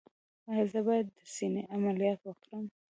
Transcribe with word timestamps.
ایا 0.49 0.63
زه 0.71 0.79
باید 0.87 1.07
د 1.15 1.17
سینې 1.35 1.63
عملیات 1.75 2.19
وکړم؟ 2.25 2.65